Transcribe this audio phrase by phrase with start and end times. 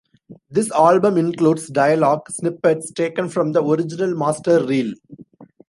[0.49, 4.93] This album includes dialogue snippets taken from the original master reel.